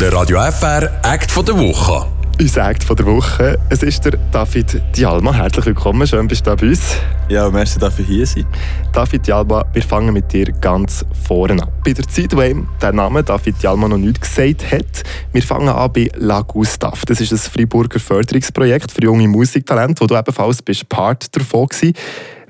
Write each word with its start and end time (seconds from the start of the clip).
Der 0.00 0.14
Radio 0.14 0.38
FR 0.38 0.90
Act 1.02 1.30
von 1.30 1.44
der 1.44 1.58
Woche. 1.58 2.06
Unser 2.40 2.70
Act 2.70 2.84
von 2.84 2.96
der 2.96 3.04
Woche. 3.04 3.58
Es 3.68 3.82
ist 3.82 4.02
der 4.02 4.12
David 4.32 4.80
Dialma. 4.96 5.34
Herzlich 5.34 5.66
willkommen, 5.66 6.06
schön 6.06 6.26
bist 6.26 6.46
du 6.46 6.48
da 6.48 6.56
bei 6.56 6.68
uns. 6.68 6.96
Ja, 7.28 7.50
merci, 7.50 7.78
dass 7.78 7.98
ich 7.98 8.06
hier 8.06 8.26
sein. 8.26 8.46
David 8.94 9.26
Dialma, 9.26 9.62
wir 9.74 9.82
fangen 9.82 10.14
mit 10.14 10.32
dir 10.32 10.52
ganz 10.52 11.04
vorne 11.26 11.62
an. 11.62 11.68
Bei 11.84 11.92
der 11.92 12.08
Zeit, 12.08 12.34
wo 12.34 12.40
ihm 12.40 12.66
der 12.80 12.94
Name 12.94 13.22
David 13.22 13.62
Dialma 13.62 13.88
noch 13.88 13.98
nichts 13.98 14.20
gesagt 14.34 14.72
hat, 14.72 15.02
wir 15.34 15.42
fangen 15.42 15.68
an 15.68 15.92
bei 15.92 16.08
La 16.16 16.40
Gustav. 16.40 17.04
Das 17.04 17.20
ist 17.20 17.32
ein 17.32 17.36
Freiburger 17.36 18.00
Förderungsprojekt 18.00 18.90
für 18.90 19.02
junge 19.02 19.28
Musiktalente, 19.28 20.00
wo 20.00 20.06
du 20.06 20.16
ebenfalls 20.16 20.62
bist 20.62 20.88
Part 20.88 21.36
davon 21.36 21.68
warst. 21.68 21.84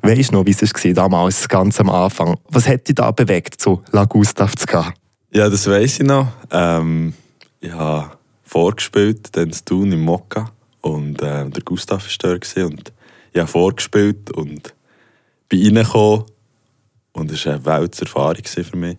Weißt 0.02 0.30
du 0.30 0.36
noch, 0.36 0.46
wie 0.46 0.52
es 0.52 0.62
war 0.62 0.92
damals, 0.92 1.48
ganz 1.48 1.80
am 1.80 1.90
Anfang? 1.90 2.36
Was 2.48 2.68
hat 2.68 2.86
dich 2.86 2.94
da 2.94 3.10
bewegt, 3.10 3.60
zu 3.60 3.82
La 3.90 4.04
Gustav 4.04 4.54
zu 4.54 4.66
gehen? 4.66 4.92
Ja, 5.32 5.48
das 5.48 5.68
weiß 5.68 5.98
ich 5.98 6.06
noch. 6.06 6.28
Ähm, 6.52 7.12
ich 7.60 7.72
habe 7.72 8.18
vorgespielt, 8.42 9.36
dann 9.36 9.52
zu 9.52 9.64
tun 9.64 9.92
im 9.92 10.00
Mokka. 10.00 10.50
Und 10.80 11.20
äh, 11.22 11.48
der 11.48 11.62
Gustav 11.62 12.04
war 12.04 12.38
da 12.38 12.64
und 12.64 12.92
ich 13.32 13.38
habe 13.38 13.50
vorgespielt 13.50 14.30
und 14.32 14.74
bin 15.48 15.76
reingekommen. 15.76 16.24
Und 17.12 17.30
es 17.30 17.44
war 17.44 17.54
eine 17.54 17.64
Welterfahrung 17.64 18.44
für 18.44 18.76
mich. 18.76 18.96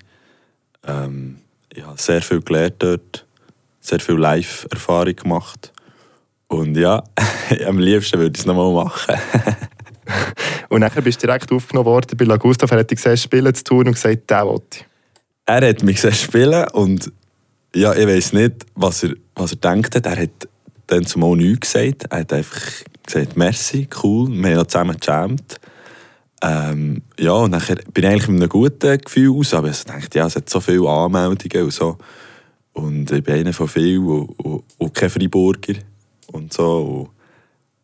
Ähm, 0.85 1.39
ich 1.73 1.83
habe 1.83 1.99
sehr 1.99 2.21
viel 2.21 2.41
gelernt 2.41 2.75
dort, 2.79 3.25
sehr 3.79 3.99
viel 3.99 4.15
Live-Erfahrung 4.15 5.15
gemacht. 5.15 5.73
Und 6.47 6.75
ja, 6.77 7.03
am 7.65 7.79
liebsten 7.79 8.19
würde 8.19 8.33
ich 8.35 8.41
es 8.41 8.45
nochmal 8.45 8.73
machen. 8.73 9.15
und 10.69 10.81
dann 10.81 11.03
bist 11.03 11.23
du 11.23 11.27
direkt 11.27 11.51
aufgenommen 11.51 11.85
worden 11.85 12.17
bei 12.17 12.25
La 12.25 12.37
Gustav. 12.37 12.69
Er 12.71 12.79
hat 12.79 12.91
dich 12.91 12.97
gesehen, 12.97 13.17
spielen 13.17 13.55
zu 13.55 13.63
tun 13.63 13.87
und 13.87 13.93
gesagt, 13.93 14.29
der 14.29 14.45
wollte 14.45 14.79
Er 15.45 15.67
hat 15.67 15.83
mich 15.83 15.95
gesehen 15.95 16.13
spielen 16.13 16.67
und 16.69 17.11
ja, 17.75 17.93
ich 17.93 18.07
weiß 18.07 18.33
nicht, 18.33 18.65
was 18.75 19.03
er, 19.03 19.15
was 19.35 19.51
er 19.51 19.57
denkt 19.57 19.95
hat. 19.95 20.05
Er 20.05 20.21
hat 20.21 20.47
dann 20.87 21.05
zumal 21.05 21.35
nichts 21.35 21.71
gesagt. 21.71 22.05
Er 22.09 22.19
hat 22.19 22.33
einfach 22.33 22.61
gesagt, 23.05 23.37
merci, 23.37 23.87
cool, 24.03 24.29
wir 24.29 24.57
haben 24.57 24.67
zusammen 24.67 24.97
gejammt. 24.99 25.59
Ähm, 26.43 27.03
ja, 27.19 27.33
und 27.33 27.51
dann 27.51 27.61
bin 27.93 28.03
ich 28.03 28.09
eigentlich 28.09 28.27
mit 28.27 28.41
einem 28.41 28.49
guten 28.49 28.97
Gefühl 28.97 29.37
aus, 29.37 29.53
aber 29.53 29.69
ich 29.69 29.83
dachte, 29.83 30.17
ja, 30.17 30.25
es 30.25 30.35
hat 30.35 30.49
so 30.49 30.59
viele 30.59 30.89
Anmeldungen 30.89 31.65
und 31.65 31.73
so. 31.73 31.97
Und 32.73 33.11
ich 33.11 33.23
bin 33.23 33.35
einer 33.35 33.53
von 33.53 33.67
vielen 33.67 34.05
und, 34.05 34.29
und, 34.39 34.63
und 34.77 34.93
kein 34.93 35.09
Freiburger 35.09 35.75
und 36.31 36.51
so. 36.51 36.77
Und 36.77 37.09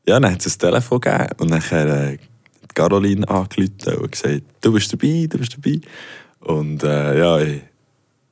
ja, 0.10 0.20
dann 0.20 0.32
hat 0.32 0.46
es 0.46 0.56
ein 0.56 0.60
Telefon 0.60 1.02
gegeben 1.02 1.28
und 1.40 1.52
dann 1.52 1.90
äh, 1.90 2.18
Caroline 2.74 3.28
angerufen 3.28 4.02
und 4.02 4.12
gesagt, 4.12 4.44
du 4.62 4.74
bist 4.74 4.92
dabei, 4.92 5.28
du 5.30 5.38
bist 5.38 5.58
dabei. 5.58 5.80
Und 6.40 6.84
äh, 6.84 7.20
ja, 7.20 7.40
ich, 7.40 7.62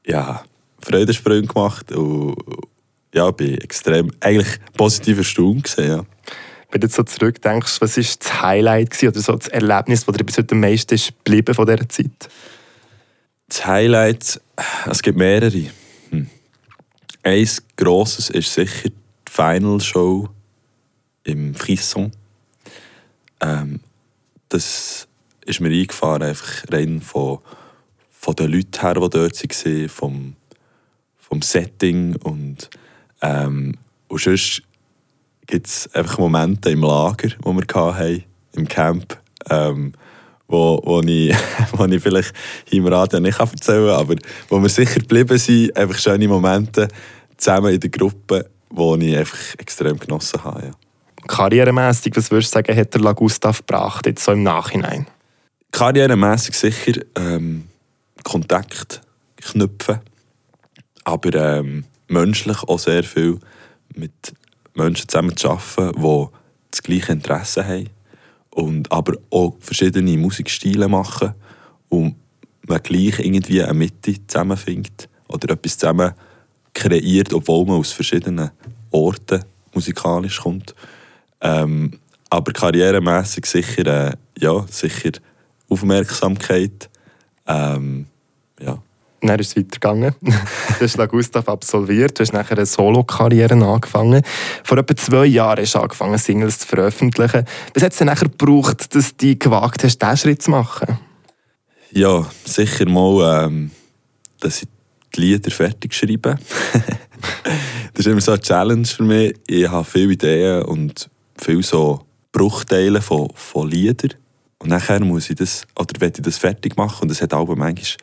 ja, 0.06 0.44
Freudensprünge 0.86 1.48
gemacht 1.48 1.92
und 1.92 2.36
ja, 3.14 3.32
bin 3.32 3.58
extrem, 3.60 4.12
eigentlich 4.20 4.60
positiv 4.78 5.18
erstaunt 5.20 5.76
ja. 5.78 6.06
Wenn 6.72 6.82
du 6.82 6.88
jetzt 6.88 6.96
so 6.96 7.04
zurückdenkst, 7.04 7.80
was 7.80 7.96
war 7.96 8.04
das 8.04 8.42
Highlight 8.42 8.90
gewesen, 8.90 9.08
oder 9.08 9.20
so 9.22 9.36
das 9.36 9.48
Erlebnis, 9.48 10.06
das 10.06 10.16
dir 10.16 10.24
bis 10.26 10.38
heute 10.38 10.56
am 10.56 10.60
meisten 10.60 10.94
ist 10.94 11.14
geblieben 11.24 11.56
von 11.56 11.66
dieser 11.66 11.88
Zeit? 11.88 12.30
Das 13.48 13.66
Highlight, 13.66 14.42
es 14.86 15.02
gibt 15.02 15.18
mehrere. 15.18 15.70
Hm. 16.10 16.28
Eins 17.24 17.64
grosses 17.78 18.30
ist 18.30 18.54
sicher 18.54 18.90
die 18.90 19.32
Final 19.32 19.80
Show 19.80 20.28
im 21.24 21.56
Frisson. 21.56 22.12
Ähm, 23.40 23.80
das 24.50 25.08
ist 25.46 25.62
mir 25.62 25.70
eingefahren, 25.70 26.24
einfach 26.24 26.66
rein 26.72 27.00
von, 27.02 27.40
von 28.12 28.36
den 28.36 28.52
Leuten 28.52 28.82
her, 28.82 28.96
die 28.96 29.10
dort 29.10 29.66
waren, 29.66 29.90
vom 29.90 30.36
vom 31.28 31.42
Setting 31.42 32.16
und, 32.18 32.70
ähm, 33.22 33.76
und 34.08 34.22
sonst 34.22 34.62
gibt 35.48 35.68
es 35.68 35.90
einfach 35.94 36.18
Momente 36.20 36.70
im 36.70 36.82
Lager, 36.82 37.30
die 37.30 37.46
wir 37.46 37.76
hatten, 37.76 38.24
im 38.54 38.68
Camp, 38.68 39.18
ähm, 39.50 39.94
wo, 40.48 40.82
wo, 40.84 41.02
ich, 41.02 41.36
wo 41.74 41.86
ich 41.86 42.02
vielleicht 42.02 42.34
hier 42.66 42.80
im 42.80 42.88
Radio 42.88 43.20
nicht 43.20 43.40
erzählen 43.40 43.88
kann, 43.88 44.00
aber 44.00 44.16
wo 44.50 44.62
wir 44.62 44.70
sicher 44.70 45.00
geblieben 45.00 45.38
sind, 45.38 45.76
einfach 45.76 45.98
schöne 45.98 46.28
Momente 46.28 46.88
zusammen 47.38 47.74
in 47.74 47.80
der 47.80 47.90
Gruppe, 47.90 48.50
die 48.72 49.10
ich 49.10 49.18
einfach 49.18 49.40
extrem 49.58 49.98
genossen 49.98 50.44
habe. 50.44 50.66
Ja. 50.66 50.72
Karrieremässig, 51.28 52.16
was 52.16 52.30
würdest 52.30 52.54
du 52.54 52.60
sagen, 52.60 52.78
hat 52.78 52.94
der 52.94 53.02
La 53.02 53.14
Gustav 53.14 53.60
gebracht, 53.60 54.06
jetzt 54.06 54.24
so 54.24 54.32
im 54.32 54.44
Nachhinein? 54.44 55.08
Karrieremässig 55.72 56.56
sicher 56.56 57.02
ähm, 57.16 57.68
Kontakt 58.24 59.02
knüpfen 59.38 60.00
aber 61.06 61.34
ähm, 61.36 61.86
menschlich 62.10 62.62
auch 62.64 62.80
sehr 62.80 63.04
viel 63.04 63.40
mit 63.96 64.34
Menschen 64.74 65.08
zusammen 65.08 65.38
zu 65.38 65.50
arbeiten, 65.50 65.94
die 66.02 66.28
das 66.72 66.84
gleiche 66.84 67.14
Interesse 67.14 67.66
haben 67.66 67.90
und 68.50 68.92
aber 68.92 69.14
auch 69.30 69.56
verschiedene 69.60 70.18
Musikstile 70.18 70.90
machen 70.90 71.34
und 71.90 72.16
man 72.68 72.84
gleich 72.84 73.20
irgendwie 73.20 73.64
eine 73.64 73.74
Mitte 73.74 74.16
zusammenfindet 74.28 75.08
oder 75.28 75.54
etwas 75.54 75.78
zusammen 75.78 76.14
kreiert, 76.74 77.34
obwohl 77.34 77.66
man 77.66 77.78
aus 77.78 77.92
verschiedenen 77.92 78.52
Orten 78.92 79.44
musikalisch 79.74 80.42
kommt. 80.42 80.76
Ähm, 81.42 82.00
aber 82.30 82.52
karrieremäßig 82.52 83.46
sicher, 83.46 83.86
äh, 83.86 84.16
ja, 84.40 84.66
sicher 84.70 85.12
Aufmerksamkeit. 85.70 86.90
Ähm, 87.48 88.08
ja. 88.60 88.82
Dann 89.28 89.40
ist 89.40 89.50
es 89.50 89.58
weitergegangen. 89.58 90.16
du 90.22 90.34
hast 90.82 90.98
La 90.98 91.06
Gustav 91.06 91.48
absolviert, 91.48 92.20
du 92.20 92.22
hast 92.22 92.34
nachher 92.34 92.58
eine 92.58 92.66
Solo-Karriere 92.66 93.54
angefangen. 93.54 94.22
Vor 94.64 94.78
etwa 94.78 94.96
zwei 94.96 95.26
Jahren 95.26 95.62
hast 95.62 95.76
du 95.76 95.80
angefangen, 95.80 96.18
Singles 96.18 96.60
zu 96.60 96.68
veröffentlichen. 96.68 97.46
Was 97.74 97.84
hat 97.84 97.92
es 97.92 97.98
denn 97.98 98.08
nachher 98.08 98.30
gebraucht, 98.30 98.94
dass 98.96 99.16
du 99.16 99.36
gewagt 99.36 99.84
hast, 99.84 100.02
diesen 100.02 100.18
Schritt 100.18 100.42
zu 100.42 100.52
machen? 100.52 100.98
Ja, 101.92 102.26
sicher 102.44 102.90
mal, 102.90 103.46
ähm, 103.46 103.72
dass 104.40 104.64
ich 104.64 104.68
die 105.16 105.22
Lieder 105.22 105.52
fertig 105.52 105.94
schreibe. 105.94 106.38
das 107.94 108.06
ist 108.06 108.08
immer 108.08 108.22
so 108.22 108.34
eine 108.34 108.42
Challenge 108.42 108.86
für 108.86 109.04
mich. 109.04 109.34
Ich 109.48 109.70
habe 109.70 109.86
viele 109.86 110.14
Ideen 110.14 110.64
und 110.64 111.10
viele 111.38 111.64
so 111.64 112.02
Bruchteile 112.32 113.02
von, 113.02 113.30
von 113.34 113.70
Liedern. 113.70 114.14
Und 114.60 114.70
nachher 114.70 115.00
muss 115.00 115.30
ich 115.30 115.36
das, 115.36 115.66
oder 115.78 116.00
will 116.02 116.12
ich 116.14 116.22
das 116.22 116.38
fertig 116.38 116.76
machen. 116.76 117.04
Und 117.04 117.12
das 117.12 117.22
hat 117.22 117.34
aber 117.34 117.56
manchmal 117.56 117.98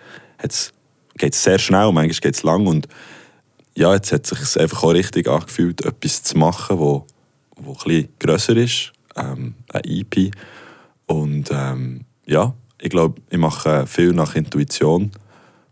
geht 1.19 1.35
es 1.35 1.43
sehr 1.43 1.59
schnell, 1.59 1.93
manchmal 1.93 2.09
geht 2.09 2.35
es 2.35 2.43
lang. 2.43 2.67
Und 2.67 2.89
ja, 3.75 3.95
jetzt 3.95 4.13
hat 4.13 4.31
es 4.31 4.53
sich 4.53 4.61
einfach 4.61 4.83
auch 4.83 4.93
richtig 4.93 5.29
angefühlt, 5.29 5.85
etwas 5.85 6.23
zu 6.23 6.39
machen, 6.39 6.79
wo, 6.79 7.07
wo 7.57 7.77
ein 7.87 8.09
grösser 8.19 8.57
ist, 8.57 8.93
ähm, 9.17 9.55
ein 9.73 9.83
EP. 9.85 10.31
Und 11.07 11.51
ähm, 11.51 12.05
ja, 12.27 12.55
ich 12.81 12.91
glaube, 12.91 13.21
ich 13.31 13.39
mache 13.39 13.87
viel 13.87 14.13
nach 14.13 14.35
Intuition 14.35 15.11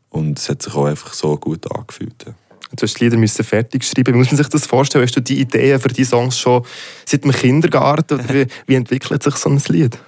und 0.08 0.38
es 0.38 0.48
hat 0.48 0.62
sich 0.62 0.74
auch 0.74 0.86
einfach 0.86 1.12
so 1.12 1.36
gut 1.36 1.70
angefühlt. 1.74 2.24
Ja. 2.26 2.34
Du 2.76 2.82
hast 2.82 3.00
die 3.00 3.04
Lieder 3.04 3.16
müssen 3.16 3.44
fertig 3.44 3.84
schreiben. 3.84 4.14
Wie 4.14 4.18
muss 4.18 4.28
man 4.28 4.36
sich 4.36 4.48
das 4.48 4.66
vorstellen? 4.66 5.04
Hast 5.04 5.16
du 5.16 5.20
die 5.20 5.40
Ideen 5.40 5.80
für 5.80 5.88
die 5.88 6.04
Songs 6.04 6.38
schon 6.38 6.64
seit 7.04 7.24
dem 7.24 7.32
Kindergarten? 7.32 8.20
Oder 8.20 8.32
wie, 8.32 8.46
wie 8.66 8.74
entwickelt 8.76 9.24
sich 9.24 9.34
so 9.36 9.50
ein 9.50 9.60
Lied? 9.68 9.98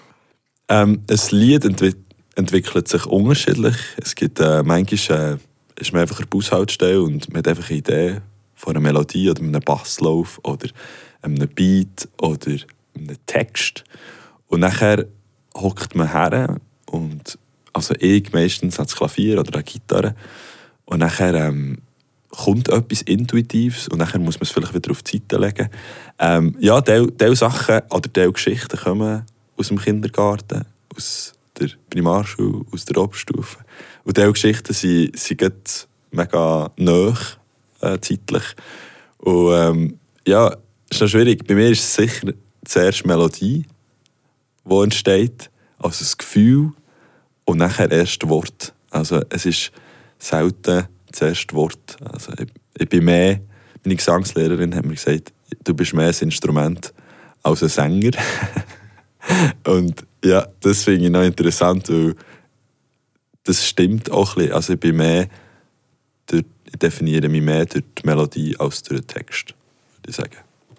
Ähm, 0.69 1.03
ein 1.10 1.21
Lied 1.31 1.65
entwickelt 1.65 2.12
entwickelt 2.34 2.88
sich 2.88 3.06
unterschiedlich. 3.06 3.76
Es 3.97 4.15
gibt 4.15 4.41
äh, 4.41 4.62
manchmal 4.62 5.34
äh, 5.34 5.81
ist 5.81 5.93
man 5.93 6.03
einfach 6.03 6.19
eine 6.19 6.26
Bushaltestelle 6.26 7.03
und 7.03 7.28
man 7.31 7.38
hat 7.38 7.48
einfach 7.48 7.69
eine 7.69 7.78
Idee 7.78 8.20
von 8.54 8.76
einer 8.76 8.81
Melodie 8.81 9.31
oder 9.31 9.43
einem 9.43 9.60
Basslauf 9.60 10.41
oder 10.44 10.69
einem 11.22 11.48
Beat 11.48 12.09
oder 12.21 12.53
einem 12.94 13.16
Text. 13.26 13.84
Und 14.47 14.60
nachher 14.60 15.06
hockt 15.54 15.94
man 15.94 16.12
her 16.12 16.56
und 16.87 17.38
also 17.72 17.94
ich 17.98 18.32
meistens 18.32 18.76
das 18.76 18.94
Klavier 18.94 19.41
oder 19.41 19.54
eine 19.54 19.65
Gitarre 19.65 20.15
und 20.84 20.98
nachher 20.98 21.34
ähm, 21.34 21.78
kommt 22.28 22.69
etwas 22.69 23.03
Intuitives 23.03 23.89
und 23.89 23.98
nachher 23.98 24.18
muss 24.18 24.36
man 24.36 24.42
es 24.42 24.51
vielleicht 24.51 24.74
wieder 24.74 24.91
auf 24.91 25.03
die 25.03 25.18
Seite 25.18 25.39
legen. 25.39 25.71
Ähm, 26.18 26.57
ja, 26.60 26.80
diese 26.80 27.36
Sachen 27.36 27.80
oder 27.91 28.09
diese 28.09 28.33
Geschichten 28.33 28.78
kommen 28.78 29.24
aus 29.57 29.68
dem 29.68 29.78
Kindergarten, 29.78 30.65
aus 30.95 31.34
der 31.59 31.71
Primarschule, 31.91 32.65
aus 32.72 32.84
der 32.84 32.97
Oberstufe. 32.97 33.59
Und 34.04 34.16
diese 34.16 34.33
Geschichten 34.33 34.72
sind, 34.72 35.19
sind 35.19 35.89
mega 36.10 36.71
nah 36.77 37.16
äh, 37.81 37.99
zeitlich. 38.01 38.45
Und 39.19 39.53
ähm, 39.53 39.99
ja, 40.27 40.57
ist 40.91 41.01
noch 41.01 41.09
schwierig. 41.09 41.47
Bei 41.47 41.54
mir 41.54 41.71
ist 41.71 41.81
es 41.81 41.95
sicher 41.95 42.33
zuerst 42.65 43.07
Melodie, 43.07 43.66
die 44.65 44.75
entsteht, 44.75 45.51
also 45.78 46.01
das 46.01 46.16
Gefühl 46.16 46.72
und 47.45 47.59
nachher 47.59 47.91
erst 47.91 48.28
Wort. 48.28 48.75
Also 48.91 49.22
es 49.31 49.47
ist 49.47 49.72
selten 50.19 50.87
das 51.10 51.21
erste 51.21 51.55
Wort. 51.55 51.97
Also 52.13 52.33
ich, 52.39 52.48
ich 52.78 52.89
bin 52.89 53.05
mehr, 53.05 53.41
meine 53.84 53.97
Gesangslehrerin 53.97 54.75
hat 54.75 54.84
mir 54.84 54.95
gesagt, 54.95 55.33
du 55.65 55.75
bist 55.75 55.95
mehr 55.95 56.09
ein 56.09 56.15
Instrument 56.21 56.93
als 57.43 57.63
ein 57.63 57.69
Sänger. 57.69 58.13
und 59.66 60.04
ja, 60.24 60.47
das 60.60 60.84
finde 60.84 61.04
ich 61.07 61.10
noch 61.10 61.22
interessant, 61.22 61.89
weil 61.89 62.15
das 63.45 63.66
stimmt 63.66 64.10
auch 64.10 64.36
ein 64.36 64.42
bisschen. 64.42 64.54
Also 64.54 64.72
ich 64.74 64.80
bin 64.80 64.97
mehr 64.97 65.28
der 66.30 66.45
ich 66.72 66.78
definiere 66.78 67.28
mich 67.28 67.42
mehr 67.42 67.66
durch 67.66 67.84
die 67.98 68.07
Melodie 68.07 68.57
als 68.59 68.83
durch 68.83 69.01
den 69.03 69.07
Text, 69.07 69.54
würde 69.97 70.10
ich 70.10 70.16
sagen. 70.16 70.36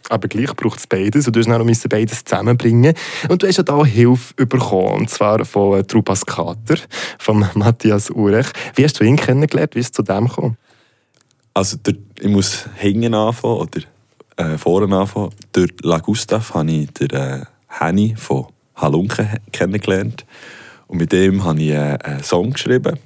Aber 0.10 0.28
gleich 0.28 0.54
braucht 0.56 0.80
es 0.80 0.88
beides 0.88 1.28
und 1.28 1.36
du 1.36 1.40
musst 1.40 1.84
noch 1.86 1.90
beides 1.90 2.25
zusammenbringen. 2.25 2.94
Und 3.30 3.42
du 3.42 3.48
hast 3.48 3.57
ja 3.57 3.63
da 3.63 3.86
Hilfe 3.86 4.34
bekommen, 4.45 5.01
und 5.01 5.10
zwar 5.10 5.45
von 5.45 5.86
Trupas 5.88 6.25
Kater, 6.25 6.78
von 7.19 7.45
Matthias 7.54 8.10
Urech. 8.10 8.48
Wie 8.75 8.84
hast 8.84 9.00
du 9.00 9.06
ihn 9.06 9.16
kennengelernt? 9.16 9.75
Wie 9.75 9.80
ist 9.80 9.88
es 9.88 9.92
zu 9.92 10.04
dem 10.04 10.28
gekommen? 10.28 10.57
Also 11.54 11.78
der, 11.78 11.95
ich 12.19 12.28
muss 12.28 12.66
hinten 12.75 13.13
anfangen 13.13 13.56
oder 13.56 13.81
äh, 14.36 14.57
vorne 14.57 14.94
anfangen. 14.95 15.30
Durch 15.54 15.72
La 15.84 16.00
Gustav 16.00 16.54
habe 16.54 16.72
ich 16.72 16.92
den 16.92 17.10
äh, 17.12 17.45
Henny 17.80 18.16
von 18.16 18.48
Halunke 18.75 19.42
kennengelernt. 19.52 20.25
Und 20.88 20.98
mit 21.00 21.12
dem 21.12 21.44
habe 21.44 21.62
ich 21.62 21.72
äh, 21.72 21.98
einen 22.04 22.24
Song 22.24 22.54
geschrieben. 22.54 23.00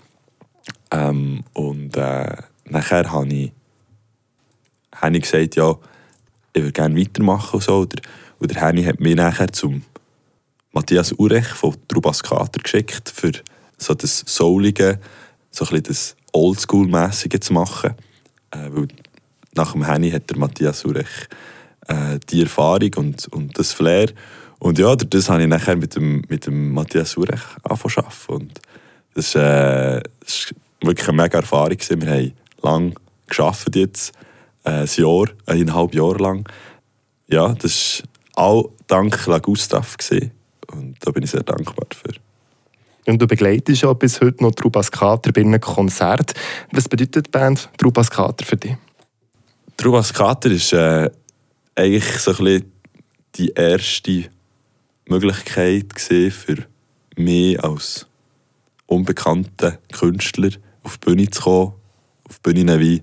Ähm, 0.92 1.44
und 1.54 1.96
äh, 1.96 2.36
nachher 2.66 3.12
habe 3.12 3.28
ich, 3.28 3.52
habe 4.96 5.18
ich 5.18 5.24
gesagt, 5.24 5.56
ja, 5.56 5.76
ich 6.54 6.62
würde 6.62 6.74
gerne 6.74 7.00
weitermachen 7.00 7.56
und 7.56 7.64
so. 7.64 7.80
Und 7.80 7.94
der, 7.94 8.02
und 8.40 8.52
der 8.52 8.62
Henny 8.62 8.84
hat 8.84 9.00
mich 9.00 9.16
nachher 9.16 9.52
zum 9.52 9.84
Matthias 10.72 11.14
Urech 11.14 11.48
von 11.48 11.76
Trubas 11.88 12.22
Kater 12.22 12.60
geschickt, 12.62 13.10
für 13.10 13.32
so 13.78 13.94
das 13.94 14.24
Soulige, 14.26 15.00
so 15.52 15.66
ein 15.66 15.70
bisschen 15.70 15.84
das 15.84 16.16
Oldschool-mässige 16.34 17.40
zu 17.40 17.54
machen. 17.54 17.96
Äh, 18.52 18.70
weil 18.72 18.88
nach 19.56 19.72
dem 19.74 19.86
Henny 19.86 20.12
hat 20.12 20.30
der 20.30 20.38
Matthias 20.38 20.86
Urech 20.86 21.28
äh, 21.88 22.20
die 22.30 22.44
Erfahrung 22.44 22.92
und, 22.96 23.28
und 23.30 23.58
das 23.58 23.72
Flair. 23.74 24.10
Und 24.60 24.80
ja, 24.80 24.96
das 24.96 25.30
habe 25.30 25.44
ich 25.44 25.48
nachher 25.48 25.76
mit 25.76 25.96
dem, 25.96 26.24
mit 26.30 26.48
dem 26.48 26.74
Matthias 26.74 27.16
Urech 27.18 27.42
angefangen 27.64 28.08
Und 28.28 28.60
das 29.14 29.36
war 29.36 29.98
äh, 29.98 30.04
wirklich 30.82 31.08
eine 31.08 31.22
mega 31.22 31.40
Erfahrung. 31.40 31.78
Wir 31.78 32.10
haben 32.10 32.34
lange 32.62 32.94
gearbeitet 33.28 33.76
jetzt, 33.76 34.12
äh, 34.64 34.82
ein 34.82 34.90
Jahr, 34.96 35.26
eineinhalb 35.46 35.94
Jahre 35.94 36.18
lang. 36.18 36.50
Ja, 37.28 37.54
das 37.54 38.04
war 38.36 38.46
auch 38.46 38.70
dank 38.88 39.26
La 39.28 39.40
Gustav. 39.40 39.98
Gewesen. 39.98 40.32
Und 40.72 40.96
da 41.02 41.12
bin 41.12 41.24
ich 41.24 41.32
sehr 41.32 41.44
dankbar 41.44 41.86
dafür. 41.90 42.14
Und 43.06 43.22
du 43.22 43.28
begleitest 43.28 43.84
ja 43.84 43.94
bis 43.94 44.20
heute 44.20 44.44
noch 44.44 44.52
Trubas 44.52 44.92
Kater 44.92 45.32
bei 45.32 45.42
einem 45.42 45.62
Konzert. 45.62 46.34
Was 46.72 46.90
bedeutet 46.90 47.28
die 47.28 47.32
Band 47.32 47.70
Trubas 47.78 48.12
Kater 48.12 48.46
für 48.46 48.58
dich? 48.58 48.76
Trubas 49.78 50.14
Kater 50.14 50.52
ist 50.52 50.74
äh, 50.74 51.10
eigentlich 51.76 52.06
so 52.20 52.32
ein 52.32 52.38
bisschen 52.38 52.72
die 53.36 53.50
erste 53.50 54.26
Möglichkeit 55.10 56.00
für 56.00 56.66
mich 57.16 57.64
als 57.64 58.08
unbekannter 58.86 59.80
Künstler 59.92 60.50
auf 60.84 60.98
die 60.98 61.06
Bühne 61.06 61.30
zu 61.30 61.42
kommen. 61.42 61.74
Auf 62.30 62.42
Bühnen 62.42 62.80
wie 62.80 63.02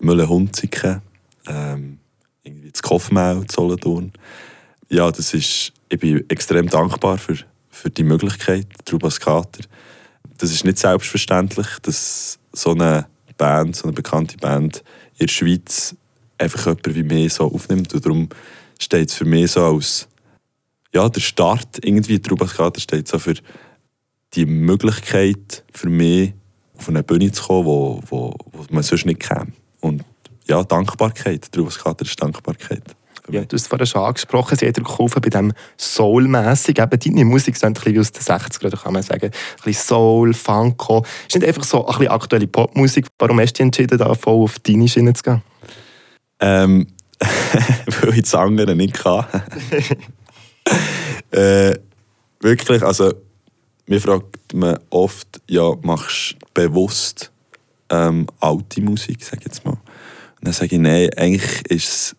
Müller-Hunziken, 0.00 1.02
ähm, 1.46 1.98
irgendwie 2.42 2.70
das 2.70 2.82
Kopfmau, 2.82 3.44
Solothurn. 3.50 4.12
Ja, 4.88 5.10
das 5.10 5.34
ist, 5.34 5.72
ich 5.88 5.98
bin 5.98 6.24
extrem 6.28 6.68
dankbar 6.68 7.18
für, 7.18 7.36
für 7.70 7.90
die 7.90 8.02
Möglichkeit, 8.02 8.66
Trubas 8.84 9.20
Kater. 9.20 9.64
Das 10.38 10.50
ist 10.50 10.64
nicht 10.64 10.78
selbstverständlich, 10.78 11.66
dass 11.82 12.38
so 12.52 12.70
eine 12.72 13.06
Band, 13.36 13.76
so 13.76 13.84
eine 13.84 13.92
bekannte 13.92 14.36
Band 14.38 14.82
in 15.18 15.26
der 15.26 15.28
Schweiz 15.28 15.94
einfach 16.38 16.66
jemand 16.66 16.94
wie 16.94 17.02
mich 17.02 17.34
so 17.34 17.44
aufnimmt. 17.44 17.94
Und 17.94 18.04
darum 18.04 18.28
steht 18.78 19.10
es 19.10 19.14
für 19.14 19.24
mich 19.24 19.52
so 19.52 19.64
als 19.64 20.08
ja, 20.94 21.08
der 21.08 21.20
Start 21.20 21.78
irgendwie, 21.82 22.20
Trubas 22.20 22.54
Kater 22.54 22.80
steht 22.80 23.08
so 23.08 23.18
für 23.18 23.34
die 24.34 24.46
Möglichkeit 24.46 25.64
für 25.72 25.88
mich, 25.88 26.32
auf 26.78 26.88
eine 26.88 27.02
Bühne 27.02 27.32
zu 27.32 27.42
kommen, 27.42 27.66
wo, 27.66 28.00
wo, 28.08 28.34
wo 28.52 28.64
man 28.70 28.82
sonst 28.82 29.06
nicht 29.06 29.20
käme. 29.20 29.52
Und 29.80 30.04
ja, 30.46 30.62
Dankbarkeit. 30.64 31.50
Trubas 31.52 31.78
Kater 31.78 32.04
ist 32.04 32.20
Dankbarkeit. 32.20 32.82
Ja, 33.30 33.42
du 33.44 33.54
hast 33.54 33.62
es 33.62 33.66
vorhin 33.68 33.86
schon 33.86 34.02
angesprochen, 34.02 34.58
sie 34.58 34.66
hat 34.66 34.74
geholfen 34.74 35.22
bei 35.22 35.28
dem 35.28 35.52
Soul-mässig. 35.78 36.78
Eben 36.78 36.98
deine 36.98 37.24
Musik 37.24 37.54
ist 37.54 37.64
ein 37.64 37.72
bisschen 37.72 37.94
wie 37.94 38.00
aus 38.00 38.10
den 38.10 38.22
60ern, 38.22 38.82
kann 38.82 38.92
man 38.92 39.02
sagen. 39.02 39.26
Ein 39.26 39.64
bisschen 39.64 39.86
Soul, 39.86 40.34
Funko. 40.34 41.04
Ist 41.28 41.36
nicht 41.36 41.46
einfach 41.46 41.62
so 41.62 41.86
ein 41.86 41.98
bisschen 41.98 42.08
aktuelle 42.08 42.48
Popmusik. 42.48 43.06
Warum 43.18 43.38
hast 43.38 43.52
du 43.52 43.58
dich 43.58 43.66
entschieden, 43.66 43.98
da 43.98 44.12
voll 44.14 44.42
auf 44.42 44.58
deine 44.58 44.88
Schiene 44.88 45.12
zu 45.14 45.22
gehen? 45.22 45.42
Ähm, 46.40 46.88
weil 48.00 48.14
ich 48.14 48.22
das 48.22 48.34
andere 48.34 48.74
nicht 48.74 48.94
kann. 48.94 49.24
äh, 51.30 51.74
wirklich, 52.40 52.82
also 52.82 53.12
mir 53.86 54.00
fragt 54.00 54.54
man 54.54 54.78
oft, 54.90 55.40
ja, 55.48 55.74
machst 55.82 56.36
du 56.40 56.46
bewusst 56.54 57.30
ähm, 57.90 58.26
alte 58.40 58.80
Musik, 58.80 59.22
sag 59.24 59.40
ich 59.40 59.46
jetzt 59.46 59.64
mal. 59.64 59.72
Und 59.72 59.80
dann 60.40 60.52
sage 60.52 60.76
ich, 60.76 60.80
nein, 60.80 61.10
eigentlich 61.16 61.70
ist 61.70 61.88
es 61.88 62.16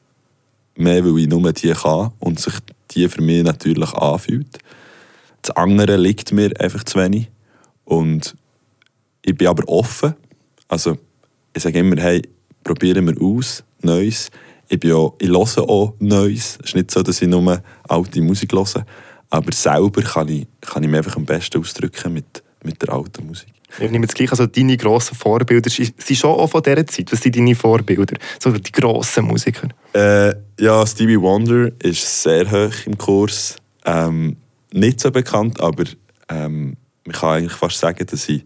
mehr, 0.75 1.03
weil 1.03 1.19
ich 1.19 1.27
nur 1.27 1.51
die 1.51 1.71
kann 1.71 2.11
und 2.19 2.39
sich 2.39 2.53
die 2.91 3.07
für 3.09 3.21
mich 3.21 3.43
natürlich 3.43 3.91
anfühlt. 3.93 4.59
Das 5.41 5.55
andere 5.55 5.97
liegt 5.97 6.31
mir 6.31 6.51
einfach 6.59 6.83
zu 6.83 6.99
wenig. 6.99 7.29
Und 7.85 8.35
ich 9.23 9.35
bin 9.35 9.47
aber 9.47 9.67
offen. 9.67 10.13
Also 10.67 10.97
ich 11.53 11.63
sage 11.63 11.79
immer, 11.79 12.01
hey, 12.01 12.21
probieren 12.63 13.07
wir 13.07 13.21
aus, 13.21 13.63
Neues. 13.81 14.31
Ich, 14.73 14.79
bin 14.79 14.93
auch, 14.93 15.13
ich 15.19 15.29
höre 15.29 15.69
auch 15.69 15.93
Neues. 15.99 16.57
Es 16.59 16.69
ist 16.69 16.75
nicht 16.75 16.89
so, 16.89 17.03
dass 17.03 17.21
ich 17.21 17.27
nur 17.27 17.61
alte 17.87 18.21
Musik 18.21 18.53
höre. 18.53 18.83
Aber 19.29 19.51
selber 19.51 20.01
kann 20.01 20.27
ich, 20.29 20.47
kann 20.61 20.81
ich 20.81 20.89
mich 20.89 20.97
einfach 20.97 21.15
am 21.15 21.25
besten 21.25 21.59
ausdrücken 21.59 22.11
mit, 22.11 22.41
mit 22.63 22.81
der 22.81 22.91
alten 22.91 23.27
Musik. 23.27 23.53
Ich 23.79 23.91
nehme 23.91 24.05
jetzt 24.05 24.15
gleich, 24.15 24.31
also 24.31 24.47
deine 24.47 24.75
grossen 24.75 25.15
Vorbilder 25.15 25.69
sind 25.69 25.93
schon 26.17 26.31
auch 26.31 26.47
von 26.47 26.63
dieser 26.63 26.87
Zeit. 26.87 27.11
Was 27.11 27.21
sind 27.21 27.35
deine 27.35 27.53
Vorbilder? 27.53 28.15
So 28.39 28.49
die 28.49 28.71
grossen 28.71 29.25
Musiker? 29.25 29.67
Äh, 29.93 30.33
ja, 30.59 30.87
Stevie 30.87 31.21
Wonder 31.21 31.69
ist 31.83 32.23
sehr 32.23 32.49
hoch 32.49 32.73
im 32.87 32.97
Kurs. 32.97 33.57
Ähm, 33.85 34.37
nicht 34.71 34.99
so 35.01 35.11
bekannt, 35.11 35.61
aber 35.61 35.83
ähm, 36.29 36.77
man 37.05 37.15
kann 37.15 37.29
eigentlich 37.29 37.53
fast 37.53 37.77
sagen, 37.77 38.07
dass 38.07 38.27
ich 38.27 38.43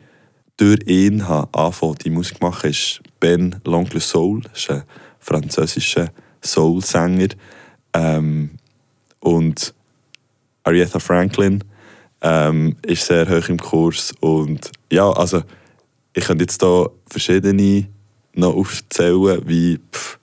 durch 0.58 0.80
ihn 0.88 1.22
angefangen 1.22 1.96
die 2.04 2.10
Musik 2.10 2.40
zu 2.40 2.44
machen, 2.44 2.70
ist 2.70 3.00
Ben 3.22 3.56
L'Oncle 3.64 4.02
Soul. 4.02 4.42
Ist 4.54 4.70
ein 4.70 4.84
französischer 5.28 6.10
Soul-Sänger. 6.42 7.30
Ähm, 7.94 8.52
und 9.20 9.74
Aretha 10.64 11.00
Franklin 11.00 11.64
ähm, 12.22 12.76
ist 12.82 13.06
sehr 13.06 13.28
hoch 13.28 13.50
im 13.50 13.60
Kurs. 13.60 14.14
Und 14.22 14.72
ja, 14.92 15.10
also 15.12 15.44
ich 16.14 16.26
könnte 16.26 16.44
jetzt 16.44 16.62
hier 16.62 16.90
verschiedene 17.08 17.88
noch 18.34 18.56
aufzählen, 18.56 19.42
wie 19.46 19.80
pff, 19.92 20.20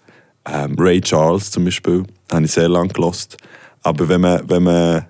ähm, 0.47 0.77
Ray 0.79 1.01
Charles 1.01 1.51
zum 1.51 1.65
Beispiel, 1.65 2.05
habe 2.33 2.45
ich 2.45 2.53
sehr 2.53 2.69
lange 2.69 2.89
gelost. 2.89 3.37
Aber 3.83 4.09
wenn 4.09 4.21
man, 4.21 4.49
wenn 4.49 4.63
man 4.63 5.07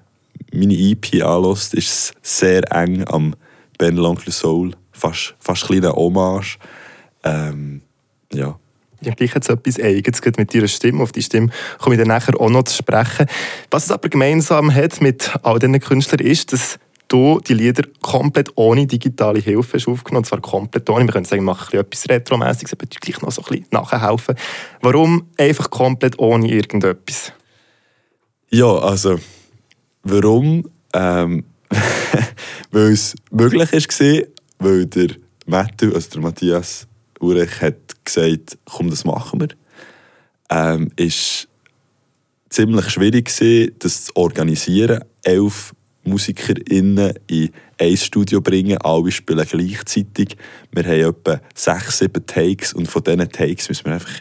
meine 0.53 0.75
EP 0.75 1.23
anlässt, 1.23 1.75
ist 1.75 1.89
es 2.23 2.41
sehr 2.41 2.63
eng 2.73 3.05
am 3.09 3.35
Ben 3.79 3.97
L'Oncle 3.97 4.33
Soul, 4.33 4.73
fast, 4.93 5.35
fast 5.39 5.67
kleine 5.67 5.93
Hommage. 5.93 6.59
Ähm, 7.23 7.74
ja. 9.05 9.11
Ja, 9.11 9.15
gleich 9.15 9.35
hat 9.35 9.49
etwas 9.49 9.79
Eigenes 9.81 10.21
mit 10.37 10.55
ihrer 10.55 10.69
Stimme. 10.69 11.03
Auf 11.03 11.13
die 11.13 11.23
Stimme 11.23 11.51
komme 11.79 11.95
ich 11.95 12.01
dann 12.01 12.09
nachher 12.09 12.41
auch 12.41 12.51
noch 12.51 12.65
zu 12.65 12.77
sprechen. 12.77 13.27
Was 13.71 13.85
es 13.85 13.91
aber 13.91 14.09
gemeinsam 14.09 14.75
hat 14.75 15.01
mit 15.01 15.31
all 15.43 15.59
diesen 15.59 15.79
Künstlern 15.81 16.27
ist, 16.27 16.53
dass 16.53 16.79
du 17.09 17.41
die 17.41 17.55
Lieder 17.55 17.85
komplett 18.01 18.51
ohne 18.57 18.87
digitale 18.87 19.41
Hilfe 19.41 19.77
hast 19.77 19.89
aufgenommen. 19.89 20.23
Und 20.23 20.27
zwar 20.27 20.41
komplett 20.41 20.89
ohne. 20.89 21.05
Wir 21.05 21.13
können 21.13 21.25
sagen, 21.25 21.45
machen 21.45 21.79
etwas 21.79 22.09
Retromäßiges, 22.09 22.73
aber 22.73 22.87
gleich 22.87 23.21
noch 23.21 23.31
so 23.31 23.43
ein 23.43 23.49
bisschen 23.49 23.67
nachhelfen. 23.71 24.37
Warum 24.81 25.29
einfach 25.39 25.71
komplett 25.71 26.19
ohne 26.19 26.49
irgendetwas? 26.51 27.33
Ja, 28.51 28.67
also, 28.67 29.19
warum? 30.03 30.69
Ähm, 30.93 31.45
weil 32.71 32.93
es 32.93 33.15
möglich 33.31 33.71
war, 33.73 34.23
weil 34.59 34.87
der 34.87 35.09
Matthew, 35.47 35.95
also 35.95 36.11
der 36.11 36.21
Matthias 36.21 36.87
Urech, 37.25 37.61
hat 37.61 38.04
gesagt, 38.04 38.59
komm, 38.64 38.90
das 38.90 39.04
machen 39.04 39.40
wir. 39.40 39.49
Ähm, 40.50 40.90
ist 40.97 41.49
ziemlich 42.49 42.88
schwierig 42.90 43.26
gewesen, 43.26 43.75
das 43.78 44.07
zu 44.07 44.16
organisieren. 44.16 45.04
Elf 45.23 45.75
MusikerInnen 46.04 47.14
in 47.26 47.50
ein 47.78 47.97
Studio 47.97 48.40
bringen, 48.40 48.78
alle 48.78 49.11
spielen 49.11 49.47
gleichzeitig. 49.47 50.37
Wir 50.71 50.85
haben 50.85 51.14
etwa 51.16 51.40
sechs, 51.54 51.99
sieben 51.99 52.26
Takes 52.26 52.73
und 52.73 52.87
von 52.87 53.02
diesen 53.02 53.28
Takes 53.31 53.69
müssen 53.69 53.87
wir 53.87 53.95
einfach 53.95 54.21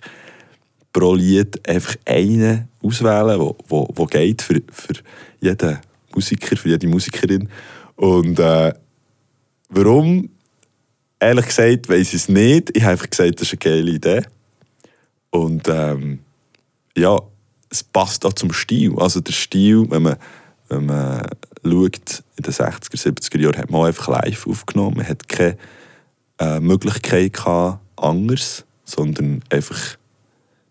pro 0.91 1.13
Lied 1.13 1.67
einfach 1.67 1.95
einen 2.05 2.69
auswählen, 2.81 3.39
wo, 3.39 3.57
wo, 3.67 3.89
wo 3.93 4.05
geht 4.05 4.41
für, 4.41 4.61
für 4.71 4.93
jeden 5.41 5.79
Musiker, 6.15 6.55
für 6.55 6.69
jede 6.69 6.87
Musikerin. 6.87 7.49
Und 7.95 8.39
äh, 8.39 8.73
warum? 9.69 10.29
Ehrlich 11.23 11.45
gesagt, 11.45 11.87
weiß 11.87 12.09
ich 12.09 12.15
es 12.15 12.27
nicht. 12.27 12.75
Ich 12.75 12.83
habe 12.83 12.91
einfach 12.91 13.09
gesagt, 13.09 13.39
das 13.39 13.47
ist 13.47 13.53
eine 13.53 13.59
geile 13.59 13.91
Idee. 13.91 14.23
Und 15.29 15.69
ähm, 15.69 16.19
ja, 16.97 17.17
es 17.69 17.81
passt 17.81 18.25
auch 18.25 18.33
zum 18.33 18.51
Stil. 18.51 18.99
Also 18.99 19.21
der 19.21 19.31
Stil, 19.31 19.89
wenn 19.89 20.01
man, 20.01 20.17
wenn 20.67 20.85
man 20.85 21.25
schaut, 21.63 22.23
in 22.35 22.43
den 22.43 22.53
60er, 22.53 23.01
70er 23.01 23.39
Jahren 23.39 23.57
hat 23.57 23.71
man 23.71 23.85
einfach 23.85 24.09
live 24.09 24.47
aufgenommen. 24.47 24.97
Man 24.97 25.07
hatte 25.07 25.25
keine 25.25 25.57
äh, 26.39 26.59
Möglichkeit 26.59 27.31
gehabt, 27.31 27.79
anders 27.95 28.65
sondern 28.83 29.41
einfach 29.49 29.79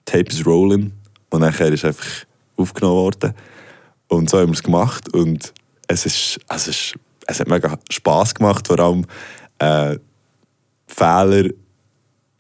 Tape 0.05 0.31
is 0.31 0.45
rolling 0.45 0.93
und 1.31 1.41
nachher 1.41 1.73
ist 1.73 1.87
einfach 1.87 2.27
aufgenommen 2.59 2.97
worden. 2.97 3.33
Und 4.09 4.29
so 4.29 4.39
haben 4.39 4.49
wir 4.49 4.55
es 4.55 4.63
gemacht 4.63 5.15
und 5.15 5.55
es, 5.89 6.05
ist, 6.05 6.41
es, 6.47 6.69
ist, 6.69 6.95
es 7.27 7.41
hat 7.41 7.49
mega 7.49 7.79
Spass 7.89 8.35
gemacht, 8.35 8.69
vor 8.69 8.79
allem 8.79 9.07
äh, 9.59 9.97
Fehler 10.95 11.51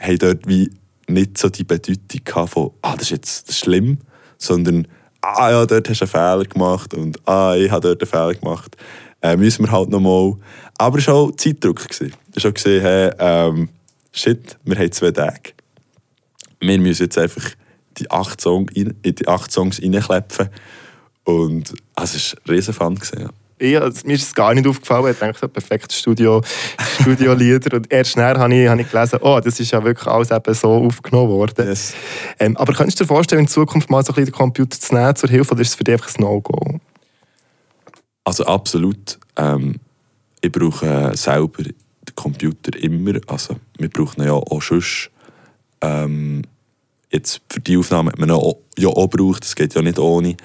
haben 0.00 0.18
dort 0.18 0.46
wie 0.46 0.70
nicht 1.08 1.38
so 1.38 1.48
die 1.48 1.64
Bedeutung 1.64 2.46
von, 2.46 2.70
ah, 2.82 2.94
das 2.94 3.04
ist 3.04 3.10
jetzt 3.10 3.54
schlimm, 3.54 3.98
sondern, 4.38 4.86
ah 5.20 5.50
ja, 5.50 5.66
dort 5.66 5.88
hast 5.88 6.00
du 6.00 6.04
einen 6.04 6.10
Fehler 6.10 6.44
gemacht 6.44 6.94
und 6.94 7.18
ah, 7.28 7.54
ich 7.56 7.70
habe 7.70 7.88
dort 7.88 8.02
einen 8.02 8.10
Fehler 8.10 8.34
gemacht. 8.34 8.76
Äh, 9.20 9.36
müssen 9.36 9.64
wir 9.64 9.70
halt 9.70 9.88
nochmal. 9.88 10.34
Aber 10.78 10.98
es 10.98 11.06
war 11.06 11.14
auch 11.14 11.32
Zeitdruck. 11.32 11.80
Es 11.88 12.00
war 12.00 12.50
auch 12.50 12.54
gesehen, 12.54 12.82
hey, 12.82 13.10
ähm, 13.18 13.68
shit, 14.12 14.56
wir 14.64 14.76
haben 14.76 14.90
zwei 14.92 15.12
Tage. 15.12 15.52
Wir 16.58 16.78
müssen 16.78 17.04
jetzt 17.04 17.18
einfach 17.18 17.50
die 17.98 18.10
acht, 18.10 18.40
Song 18.40 18.68
in, 18.70 18.94
in 19.02 19.14
die 19.14 19.28
acht 19.28 19.52
Songs 19.52 19.80
reinklepfen. 19.80 20.48
Und 21.24 21.72
also, 21.94 22.16
es 22.16 22.34
war 22.44 22.54
riesen 22.54 22.74
Fun. 22.74 22.96
Gewesen, 22.96 23.20
ja. 23.20 23.28
Ich, 23.62 23.80
also, 23.80 24.04
mir 24.08 24.14
ist 24.14 24.24
es 24.24 24.34
gar 24.34 24.52
nicht 24.54 24.66
aufgefallen. 24.66 25.12
Ich 25.12 25.18
dachte, 25.20 25.46
perfektes 25.46 25.96
Studio, 25.96 26.42
Studio-Lieder. 27.00 27.76
Und 27.76 27.92
erst 27.92 28.10
schnell 28.10 28.36
habe 28.36 28.52
ich, 28.52 28.68
habe 28.68 28.80
ich 28.82 28.90
gelesen, 28.90 29.20
oh, 29.22 29.38
das 29.38 29.60
ist 29.60 29.70
ja 29.70 29.84
wirklich 29.84 30.08
alles 30.08 30.32
eben 30.32 30.52
so 30.52 30.68
aufgenommen 30.68 31.30
worden. 31.30 31.68
Yes. 31.68 31.94
Ähm, 32.40 32.56
aber 32.56 32.72
könntest 32.72 32.98
du 32.98 33.04
dir 33.04 33.08
vorstellen, 33.08 33.42
in 33.42 33.48
Zukunft 33.48 33.88
mal 33.88 34.02
so 34.02 34.10
ein 34.10 34.16
bisschen 34.16 34.32
den 34.32 34.34
Computer 34.34 34.80
zu 34.80 34.92
nehmen 34.92 35.14
zur 35.14 35.30
Hilfe, 35.30 35.52
oder 35.52 35.60
ist 35.62 35.68
es 35.68 35.74
für 35.76 35.84
dich 35.84 35.92
einfach 35.92 36.12
ein 36.12 36.22
No-Go? 36.22 36.80
Also 38.24 38.46
absolut. 38.46 39.20
Ähm, 39.36 39.76
ich 40.40 40.50
brauche 40.50 40.84
äh, 40.84 41.16
selber 41.16 41.62
den 41.62 41.74
Computer 42.16 42.76
immer. 42.76 43.20
Also 43.28 43.60
wir 43.78 43.90
brauchen 43.90 44.22
ihn 44.22 44.26
ja 44.26 44.32
auch 44.32 44.60
sonst. 44.60 45.08
Ähm, 45.80 46.42
jetzt 47.12 47.40
für 47.48 47.60
die 47.60 47.76
Aufnahme 47.76 48.10
hat 48.10 48.18
man 48.18 48.28
ihn 48.28 48.34
auch, 48.34 48.56
ja 48.76 48.88
auch 48.88 49.08
gebraucht, 49.08 49.44
das 49.44 49.54
geht 49.54 49.74
ja 49.74 49.82
nicht 49.82 50.00
ohne. 50.00 50.36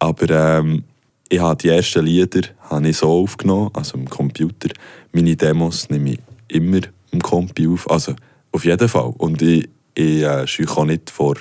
Aber 0.00 0.28
ähm, 0.30 0.82
ich 1.28 1.40
habe 1.40 1.56
die 1.56 1.68
ersten 1.68 2.04
Lieder 2.04 2.48
habe 2.70 2.88
ich 2.88 2.98
so 2.98 3.10
aufgenommen, 3.10 3.70
also 3.74 3.96
im 3.96 4.08
Computer. 4.08 4.68
Meine 5.12 5.36
Demos 5.36 5.88
nehme 5.90 6.12
ich 6.12 6.20
immer 6.48 6.80
im 7.10 7.20
Compi 7.20 7.66
auf, 7.66 7.90
also 7.90 8.14
auf 8.52 8.64
jeden 8.64 8.88
Fall. 8.88 9.12
Und 9.18 9.42
ich, 9.42 9.68
ich 9.94 10.22
äh, 10.22 10.66
auch 10.68 10.84
nicht 10.84 11.10
vor 11.10 11.36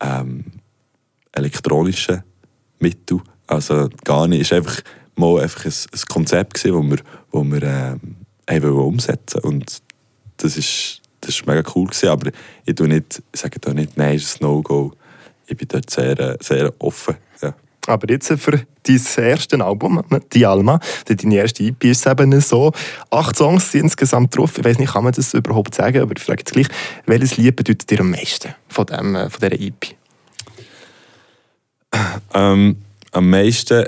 ähm, 0.00 0.44
elektronischen 1.32 2.22
Mitteln, 2.78 3.22
also 3.46 3.88
gar 4.04 4.28
nicht. 4.28 4.42
Es 4.42 4.50
war 4.50 4.58
einfach 4.58 4.82
mal 5.16 5.42
einfach 5.42 5.64
ein, 5.66 5.72
ein 5.72 6.00
Konzept, 6.08 6.64
das 6.64 6.72
wir, 6.72 6.98
wo 7.30 7.44
wir 7.44 7.62
ähm, 7.62 8.16
umsetzen 8.62 9.40
Und 9.40 9.82
das 10.38 10.56
ist, 10.56 11.02
das 11.20 11.30
ist 11.30 11.46
mega 11.46 11.62
cool. 11.74 11.86
Gewesen. 11.86 12.08
Aber 12.08 12.30
ich, 12.64 12.74
tue 12.74 12.88
nicht, 12.88 13.22
ich 13.32 13.40
sage 13.40 13.58
da 13.60 13.74
nicht, 13.74 13.96
nein, 13.96 14.16
ist 14.16 14.40
ein 14.40 14.44
No-Go. 14.44 14.92
Ich 15.46 15.56
bin 15.56 15.68
dort 15.68 15.90
sehr, 15.90 16.36
sehr 16.40 16.72
offen. 16.78 17.16
Ja. 17.42 17.54
Aber 17.88 18.10
jetzt 18.10 18.32
für 18.32 18.60
dein 18.82 19.00
erstes 19.16 19.60
Album, 19.60 20.02
«Die 20.32 20.46
Alma», 20.46 20.78
deine 21.06 21.36
erste 21.36 21.64
EP, 21.64 21.84
ist 21.84 22.06
eben 22.06 22.40
so. 22.40 22.72
Acht 23.10 23.36
Songs 23.36 23.72
sind 23.72 23.84
insgesamt 23.84 24.36
drauf. 24.36 24.58
Ich 24.58 24.64
weiß 24.64 24.78
nicht, 24.78 24.92
kann 24.92 25.04
man 25.04 25.12
das 25.12 25.34
überhaupt 25.34 25.74
sagen, 25.74 26.00
aber 26.00 26.14
ich 26.16 26.22
frage 26.22 26.40
jetzt 26.40 26.52
gleich, 26.52 26.68
welches 27.06 27.36
Lied 27.36 27.56
bedeutet 27.56 27.90
dir 27.90 28.00
am 28.00 28.10
meisten 28.10 28.54
von, 28.68 28.86
dem, 28.86 29.14
äh, 29.14 29.30
von 29.30 29.40
dieser 29.40 29.60
EP? 29.60 29.96
Ähm, 32.34 32.76
am 33.12 33.30
meisten 33.30 33.86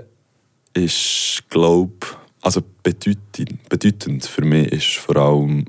ist, 0.73 1.43
glaube 1.51 2.07
also 2.43 2.63
bedeutend, 2.83 3.69
bedeutend 3.69 4.25
für 4.25 4.45
mich 4.45 4.73
ist 4.73 4.97
vor 4.97 5.17
allem 5.17 5.67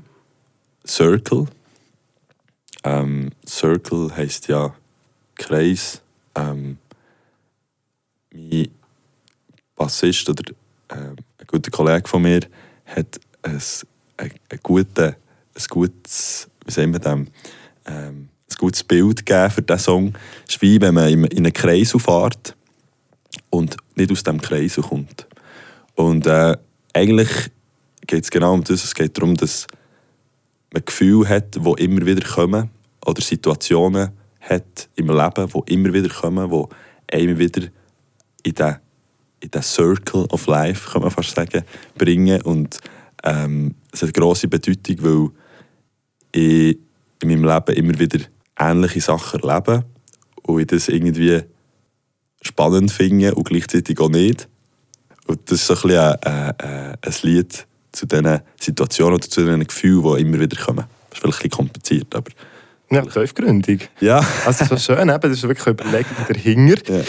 Circle. 0.86 1.46
Ähm, 2.84 3.30
Circle 3.46 4.16
heisst 4.16 4.48
ja 4.48 4.74
Kreis. 5.36 6.00
Ähm, 6.34 6.78
mein 8.32 8.68
Bassist 9.76 10.28
oder 10.28 10.44
äh, 10.88 10.94
ein 10.94 11.46
guter 11.46 11.70
Kollege 11.70 12.08
von 12.08 12.22
mir 12.22 12.40
hat 12.86 13.20
ein, 13.42 13.60
ein, 14.16 14.30
ein, 14.48 14.60
gute, 14.62 15.16
ein 15.54 15.64
gutes, 15.68 16.48
wie 16.64 16.72
sagen 16.72 16.92
wir 16.92 17.00
dem, 17.00 17.28
ähm, 17.86 18.28
ein 18.50 18.56
gutes 18.58 18.84
Bild 18.84 19.24
gegeben 19.24 19.50
für 19.50 19.62
diesen 19.62 19.78
Song. 19.78 20.14
Es 20.46 20.54
ist 20.54 20.62
wie 20.62 20.80
wenn 20.80 20.94
man 20.94 21.08
in 21.08 21.26
einen 21.26 21.52
Kreis 21.52 21.94
fährt 21.96 22.56
und 23.50 23.76
nicht 23.94 24.10
aus 24.10 24.22
diesem 24.22 24.40
Kreis 24.40 24.76
kommt. 24.76 25.26
Und 25.94 26.26
äh, 26.26 26.56
eigentlich 26.94 27.50
geht 28.06 28.24
es 28.24 28.30
genau 28.30 28.54
um 28.54 28.64
das. 28.64 28.84
Es 28.84 28.94
geht 28.94 29.16
darum, 29.16 29.36
dass 29.36 29.66
man 30.72 30.84
Gefühle 30.84 31.28
hat, 31.28 31.54
die 31.54 31.84
immer 31.84 32.04
wieder 32.06 32.26
kommen 32.26 32.70
oder 33.04 33.20
Situationen 33.20 34.10
hat 34.40 34.88
im 34.96 35.08
Leben, 35.08 35.48
die 35.48 35.72
immer 35.72 35.92
wieder 35.92 36.08
kommen, 36.08 36.50
die 36.50 37.16
einem 37.16 37.38
wieder 37.38 37.68
in 38.42 38.54
den, 38.54 38.76
in 39.40 39.50
den 39.50 39.62
Circle 39.62 40.26
of 40.30 40.46
Life, 40.46 40.90
kann 40.90 41.02
man 41.02 41.10
fast 41.10 41.34
sagen, 41.34 41.62
bringen. 41.96 42.40
Und 42.42 42.78
ähm, 43.24 43.74
es 43.92 44.02
hat 44.02 44.14
grosse 44.14 44.48
Bedeutung, 44.48 44.96
weil 45.00 45.30
ich 46.32 46.78
in 47.22 47.28
meinem 47.28 47.44
Leben 47.44 47.76
immer 47.76 47.98
wieder 47.98 48.20
ähnliche 48.58 49.00
Sachen 49.00 49.40
erlebe 49.40 49.84
und 50.42 50.60
ich 50.60 50.66
das 50.66 50.88
irgendwie 50.88 51.42
spannend 52.42 52.90
finde 52.90 53.34
und 53.34 53.44
gleichzeitig 53.44 53.98
auch 54.00 54.08
nicht. 54.08 54.48
Und 55.26 55.50
das 55.50 55.60
ist 55.60 55.66
so 55.66 55.74
ein, 55.74 55.82
bisschen 55.82 56.00
ein, 56.00 56.54
ein, 56.58 56.96
ein 57.00 57.14
Lied 57.22 57.66
zu 57.92 58.06
diesen 58.06 58.40
Situationen 58.58 59.14
oder 59.14 59.28
zu 59.28 59.44
diesen 59.44 59.66
Gefühlen, 59.66 60.16
die 60.16 60.22
immer 60.22 60.40
wieder 60.40 60.60
kommen. 60.60 60.84
Das 61.10 61.18
ist 61.18 61.20
vielleicht 61.20 61.24
ein 61.24 61.28
bisschen 61.30 61.50
kompliziert, 61.50 62.14
aber... 62.14 62.30
Ja, 62.90 63.02
tiefgründig. 63.02 63.88
Ja. 64.00 64.18
Also 64.44 64.66
das 64.66 64.72
ist 64.72 64.84
schön, 64.84 65.08
eben, 65.08 65.20
das 65.20 65.30
ist 65.30 65.42
wirklich 65.44 65.66
eine 65.66 65.74
Überlegung 65.74 66.16
dahinter. 66.28 66.98
Ja. 66.98 67.04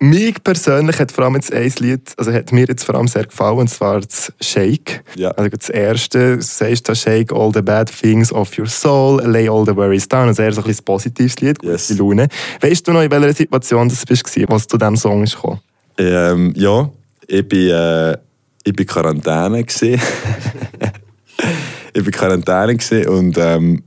Mich 0.00 0.42
persönlich 0.44 0.98
hat 1.00 1.10
vor 1.10 1.24
allem 1.24 1.34
jetzt 1.34 1.52
ein 1.52 1.72
Lied, 1.80 2.12
also 2.16 2.32
hat 2.32 2.52
mir 2.52 2.66
jetzt 2.66 2.84
vor 2.84 2.94
allem 2.94 3.08
sehr 3.08 3.24
gefallen, 3.24 3.58
und 3.58 3.68
zwar 3.68 4.00
das 4.00 4.32
Shake. 4.40 5.02
Ja. 5.16 5.30
Also 5.32 5.56
das 5.56 5.70
erste, 5.70 6.36
du 6.36 6.42
sagst 6.42 6.88
da 6.88 6.94
Shake 6.94 7.32
all 7.32 7.50
the 7.52 7.62
bad 7.62 7.90
things 7.90 8.32
of 8.32 8.56
your 8.56 8.68
soul, 8.68 9.20
lay 9.26 9.48
all 9.48 9.66
the 9.66 9.74
worries 9.74 10.06
down. 10.06 10.28
Also 10.28 10.42
eher 10.42 10.52
so 10.52 10.60
ein 10.60 10.68
bisschen 10.68 10.84
positives 10.84 11.40
Lied, 11.40 11.58
gute 11.58 11.72
Yes. 11.72 11.98
Laune. 11.98 12.28
Weißt 12.60 12.86
du 12.86 12.92
noch, 12.92 13.02
in 13.02 13.10
welcher 13.10 13.32
Situation 13.32 13.88
das 13.88 14.06
bist, 14.06 14.24
was 14.48 14.68
zu 14.68 14.78
diesem 14.78 14.96
Song 14.96 15.24
ist 15.24 15.34
gekommen? 15.34 15.60
Ähm, 15.98 16.52
ja, 16.56 16.88
ich 17.26 17.48
bin, 17.48 17.68
äh, 17.68 18.16
ich 18.62 18.72
bin 18.72 18.86
Quarantäne 18.86 19.64
gewesen. 19.64 20.00
ich 21.92 22.04
bin 22.04 22.12
Quarantäne 22.12 23.10
und 23.10 23.36
ähm, 23.36 23.82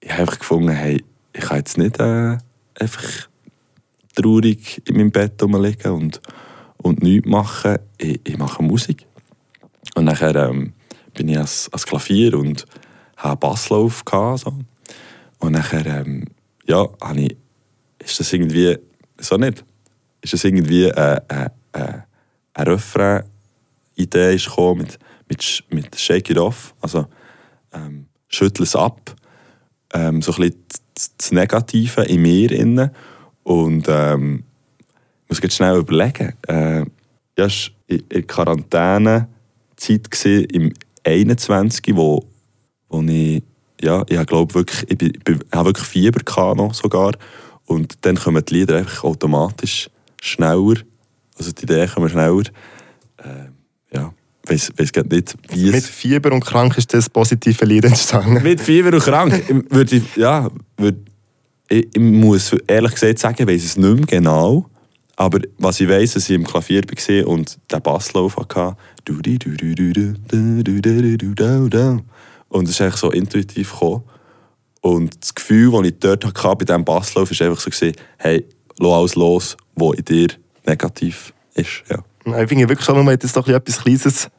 ich 0.00 0.12
habe 0.12 0.20
einfach 0.20 0.38
gefunden, 0.38 0.68
hey, 0.68 1.02
ich 1.32 1.40
kann 1.40 1.56
jetzt 1.56 1.78
nicht 1.78 1.98
äh, 1.98 2.38
einfach 2.78 3.28
traurig 4.16 4.82
in 4.88 4.96
meinem 4.96 5.10
Bett 5.12 5.40
rumliegen 5.40 5.92
und, 5.92 6.20
und 6.78 7.02
nichts 7.02 7.28
machen. 7.28 7.76
Ich, 7.98 8.20
ich 8.24 8.36
mache 8.36 8.62
Musik. 8.62 9.06
Und 9.94 10.06
nachher 10.06 10.34
ähm, 10.34 10.72
bin 11.14 11.28
ich 11.28 11.36
ans, 11.36 11.68
ans 11.70 11.86
Klavier 11.86 12.34
und 12.34 12.64
habe 13.16 13.30
einen 13.30 13.38
Basslauf 13.40 14.04
gehabt, 14.04 14.40
so. 14.40 14.52
Und 15.38 15.52
nachher, 15.52 15.86
ähm, 15.86 16.24
ja, 16.66 16.86
habe 17.00 17.20
ich, 17.20 17.36
ist 17.98 18.18
das 18.18 18.32
irgendwie, 18.32 18.76
so 19.18 19.36
nicht, 19.36 19.64
ist 20.22 20.32
das 20.32 20.44
irgendwie 20.44 20.84
äh, 20.84 21.20
äh, 21.28 21.48
äh, 21.72 21.98
eine 22.54 22.70
Refrain-Idee 22.72 24.36
gekommen 24.36 24.80
mit, 24.80 24.98
mit, 25.28 25.64
mit 25.70 26.00
Shake 26.00 26.30
It 26.30 26.38
Off, 26.38 26.74
also 26.80 27.06
ähm, 27.72 28.06
schüttel 28.28 28.62
es 28.62 28.74
ab, 28.74 29.14
ähm, 29.92 30.22
so 30.22 30.32
ein 30.32 30.40
bisschen 30.40 30.64
das 30.94 31.32
Negative 31.32 32.02
in 32.02 32.22
mir 32.22 32.50
innen 32.50 32.90
und 33.46 33.86
ähm, 33.88 34.42
ich 35.22 35.28
muss 35.28 35.40
jetzt 35.40 35.54
schnell 35.54 35.76
überlegen, 35.76 36.32
äh, 36.48 36.80
ja, 37.38 37.44
es 37.44 37.70
war 37.88 37.98
in 38.08 38.26
Quarantäne-Zeit 38.26 40.10
gewesen, 40.10 40.44
im 40.46 40.74
21, 41.04 41.94
wo, 41.94 42.26
wo 42.88 43.02
ich, 43.02 43.44
ja, 43.80 44.02
ich 44.08 44.26
glaube 44.26 44.52
wirklich, 44.52 44.90
ich, 44.90 44.98
bin, 44.98 45.12
ich 45.24 45.56
habe 45.56 45.68
wirklich 45.68 45.86
Fieber 45.86 46.24
gehabt 46.24 46.56
noch 46.56 46.74
sogar 46.74 47.12
und 47.66 48.04
dann 48.04 48.16
kommen 48.16 48.44
die 48.44 48.54
Lieder 48.54 48.78
einfach 48.78 49.04
automatisch 49.04 49.90
schneller, 50.20 50.78
also 51.38 51.52
die 51.52 51.62
Ideen 51.62 51.88
kommen 51.88 52.08
schneller. 52.08 52.42
Äh, 53.18 53.96
ja, 53.96 54.12
weiss 54.44 54.92
grad 54.92 55.12
nicht, 55.12 55.36
wie 55.50 55.66
Mit 55.66 55.84
es... 55.84 55.88
Fieber 55.88 56.32
und 56.32 56.44
Krank 56.44 56.76
ist 56.76 56.92
das 56.92 57.08
positive 57.08 57.64
Lied 57.64 57.84
entstanden. 57.84 58.42
Mit 58.42 58.60
Fieber 58.60 58.92
und 58.92 59.04
krank. 59.04 59.40
würde 59.70 59.96
ich, 59.96 60.16
ja, 60.16 60.50
würde, 60.76 60.98
ich, 61.68 61.88
ich 61.92 62.00
muss 62.00 62.52
ehrlich 62.66 62.92
gesagt 62.92 63.18
sagen, 63.18 63.36
ich 63.40 63.46
weiß 63.46 63.64
es 63.64 63.76
nicht 63.76 63.96
mehr 63.96 64.06
genau. 64.06 64.66
Aber 65.16 65.40
was 65.58 65.80
ich 65.80 65.88
weiß, 65.88 66.14
dass 66.14 66.28
ich 66.28 66.34
im 66.34 66.44
Klavier 66.44 66.82
war 66.82 67.26
und 67.26 67.58
den 67.72 67.82
Basslauf 67.82 68.36
hatte. 68.36 68.76
Und 72.48 72.64
es 72.64 72.70
ist 72.70 72.80
eigentlich 72.80 72.96
so 72.96 73.10
intuitiv 73.10 73.72
gekommen. 73.72 74.02
Und 74.82 75.20
das 75.20 75.34
Gefühl, 75.34 75.72
das 75.72 75.86
ich 75.86 75.98
dort 75.98 76.24
hatte 76.24 76.56
bei 76.56 76.64
diesem 76.64 76.84
Basslauf, 76.84 77.30
war 77.30 77.46
einfach 77.46 77.72
so, 77.72 77.92
hey, 78.18 78.44
lass 78.78 78.92
alles 78.92 79.14
los, 79.14 79.56
was 79.74 79.96
in 79.96 80.04
dir 80.04 80.28
negativ 80.66 81.32
ist. 81.54 81.82
Ja. 81.88 82.04
Ich 82.26 82.48
finde 82.48 82.68
wirklich 82.68 82.84
schon, 82.84 82.96
wenn 82.96 83.06
du 83.06 83.12
jetzt 83.12 83.24
etwas 83.24 83.44
Kleines 83.82 84.30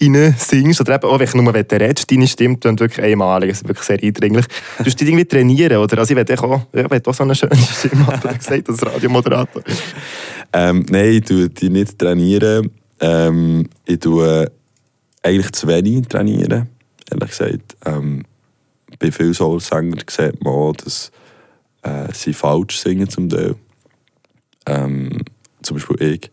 rein 0.00 0.34
singst, 0.38 0.80
oder 0.80 0.94
eben 0.94 1.04
auch 1.04 1.18
wenn 1.18 1.26
du 1.26 1.42
nur 1.42 1.54
redest, 1.54 2.10
deine 2.10 2.28
Stimme 2.28 2.56
klingt 2.56 2.80
wirklich 2.80 3.04
einmalig, 3.04 3.50
also 3.50 3.66
wirklich 3.66 3.86
sehr 3.86 4.00
eindringlich. 4.00 4.46
Du 4.78 4.84
musst 4.84 5.00
dich 5.00 5.08
irgendwie 5.08 5.24
trainieren, 5.24 5.76
oder? 5.78 5.98
Also 5.98 6.14
ich 6.14 6.28
will 6.28 6.38
auch, 6.38 6.60
ich 6.72 6.90
will 6.90 7.02
auch 7.04 7.14
so 7.14 7.24
eine 7.24 7.34
schöne 7.34 7.56
Stimme 7.56 8.06
haben, 8.06 8.30
wie 8.30 8.38
gesagt, 8.38 8.68
als 8.68 8.86
Radiomoderator. 8.86 9.62
Ähm, 10.52 10.86
nein, 10.88 11.12
ich 11.14 11.22
tue 11.22 11.48
die 11.48 11.68
nicht 11.68 11.98
trainieren. 11.98 12.70
Ähm, 13.00 13.68
ich 13.86 13.98
tue 13.98 14.50
eigentlich 15.22 15.50
zu 15.52 15.66
wenig 15.66 16.06
trainieren, 16.06 16.68
ehrlich 17.10 17.30
gesagt. 17.30 17.76
Ähm, 17.84 18.22
bei 19.00 19.10
vielen 19.10 19.34
Soul-Sängern 19.34 20.00
sieht 20.08 20.44
man 20.44 20.52
auch, 20.52 20.76
dass 20.76 21.10
äh, 21.82 22.06
sie 22.12 22.34
falsch 22.34 22.78
singen 22.78 23.08
zum 23.08 23.28
Teil. 23.28 23.56
Ähm, 24.66 25.22
zum 25.62 25.76
Beispiel 25.76 26.02
ich. 26.02 26.30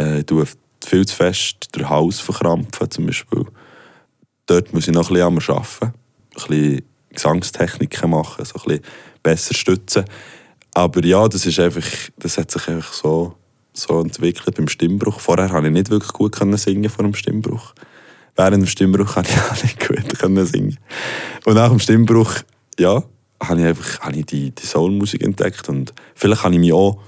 Äh, 0.00 0.24
tue 0.24 0.46
viel 0.82 1.06
zu 1.06 1.14
fest 1.14 1.76
den 1.76 1.88
Hals 1.88 2.20
verkrampfen, 2.20 2.90
zum 2.90 3.06
Beispiel. 3.06 3.44
Dort 4.46 4.72
muss 4.72 4.88
ich 4.88 4.94
noch 4.94 5.10
am 5.10 5.38
arbeiten. 5.38 5.66
Ein 5.82 5.92
bisschen 6.32 6.82
Gesangstechniken 7.10 8.10
machen, 8.10 8.44
so 8.44 8.58
ein 8.60 8.62
bisschen 8.64 8.84
besser 9.22 9.54
stützen. 9.54 10.04
Aber 10.72 11.04
ja, 11.04 11.28
das, 11.28 11.44
ist 11.44 11.60
einfach, 11.60 11.86
das 12.18 12.38
hat 12.38 12.50
sich 12.50 12.66
einfach 12.68 12.94
so, 12.94 13.34
so 13.74 14.00
entwickelt 14.00 14.56
beim 14.56 14.68
Stimmbruch. 14.68 15.20
Vorher 15.20 15.48
konnte 15.48 15.68
ich 15.68 15.74
nicht 15.74 15.90
wirklich 15.90 16.12
gut 16.12 16.36
singen 16.58 16.88
vor 16.88 17.04
dem 17.04 17.14
Stimmbruch. 17.14 17.74
Während 18.36 18.62
dem 18.62 18.66
Stimmbruch 18.66 19.14
konnte 19.14 19.30
ich 19.32 19.38
auch 19.50 19.62
nicht 19.62 19.86
gut 19.86 20.48
singen. 20.48 20.78
Und 21.44 21.54
nach 21.54 21.68
dem 21.68 21.78
Stimmbruch, 21.78 22.36
ja, 22.78 23.02
habe 23.42 23.60
ich 23.60 23.66
einfach 23.66 24.00
habe 24.00 24.16
ich 24.16 24.26
die, 24.26 24.50
die 24.52 24.66
Soulmusik 24.66 25.22
entdeckt. 25.22 25.68
Und 25.68 25.92
vielleicht 26.14 26.42
habe 26.42 26.54
ich 26.54 26.60
mich 26.60 26.72
auch, 26.72 27.00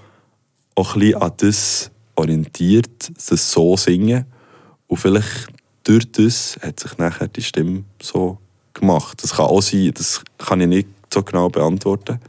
auch 0.74 0.94
ein 0.94 1.00
bisschen 1.00 1.22
an 1.22 1.32
das 1.38 1.91
orientiert, 2.14 3.10
das 3.28 3.50
so 3.50 3.76
singen. 3.76 4.26
Und 4.86 4.98
vielleicht 4.98 5.48
durch 5.84 6.10
das 6.12 6.58
hat 6.62 6.80
sich 6.80 6.98
nachher 6.98 7.28
die 7.28 7.42
Stimme 7.42 7.84
so 8.00 8.38
gemacht. 8.74 9.22
Das 9.22 9.36
kann 9.36 9.46
auch 9.46 9.62
sein, 9.62 9.92
das 9.94 10.22
kann 10.38 10.60
ich 10.60 10.68
nicht 10.68 10.88
so 11.12 11.22
genau 11.22 11.48
beantworten. 11.48 12.20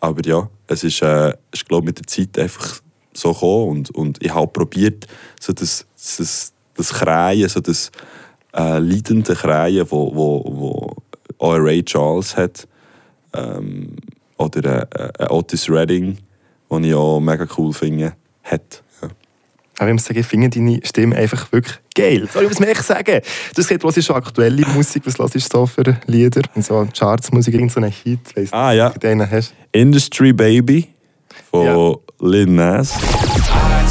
Aber 0.00 0.26
ja, 0.26 0.48
es 0.66 0.84
ist, 0.84 1.02
äh, 1.02 1.34
ist 1.52 1.68
glaube 1.68 1.86
mit 1.86 1.98
der 1.98 2.06
Zeit 2.06 2.38
einfach 2.38 2.80
so 3.14 3.32
gekommen 3.32 3.68
und, 3.68 3.90
und 3.90 4.22
ich 4.24 4.34
habe 4.34 4.48
probiert, 4.48 5.06
so 5.40 5.52
das, 5.52 5.86
das, 5.94 6.52
das 6.74 6.92
Krähen, 6.92 7.48
so 7.48 7.60
das 7.60 7.90
äh, 8.54 8.78
leidende 8.78 9.34
Krähen, 9.34 9.86
wo, 9.90 10.14
wo, 10.14 10.42
wo 10.44 10.96
auch 11.38 11.56
Ray 11.56 11.82
Charles 11.84 12.36
hat, 12.36 12.66
ähm, 13.34 13.96
oder 14.38 14.88
äh, 14.94 15.24
äh, 15.24 15.28
Otis 15.28 15.68
Redding, 15.68 16.18
den 16.70 16.84
ich 16.84 16.94
auch 16.94 17.20
mega 17.20 17.46
cool 17.56 17.72
finde, 17.72 18.14
hat. 18.42 18.82
Aber 19.82 19.90
ich 19.90 19.94
muss 19.94 20.04
sagen, 20.04 20.20
ich 20.20 20.26
finde 20.26 20.48
deine 20.48 20.78
Stimme 20.84 21.16
einfach 21.16 21.50
wirklich 21.50 21.76
geil. 21.96 22.28
Soll 22.32 22.48
ich 22.48 22.60
mir 22.60 22.68
echt 22.68 22.84
sagen. 22.84 23.20
Du 23.52 23.62
sagst, 23.62 23.82
was 23.82 23.96
ist 23.96 24.06
schon 24.06 24.14
aktuelle 24.14 24.64
Musik? 24.68 25.02
Was 25.06 25.18
hörst 25.18 25.34
du 25.34 25.40
so 25.40 25.66
für 25.66 25.96
Lieder? 26.06 26.42
Und 26.54 26.64
so 26.64 26.86
Chartsmusik, 26.96 27.54
irgendeinen 27.54 27.90
so 27.90 27.98
Hit? 28.04 28.20
Weiss 28.36 28.52
Ah 28.52 28.70
ja. 28.70 28.90
Den 28.90 29.28
hast. 29.28 29.54
Industry 29.72 30.32
Baby 30.32 30.86
von 31.50 31.66
Ja. 31.66 31.94
Lil 32.20 32.46
Nas. 32.46 32.94
I 32.94 32.98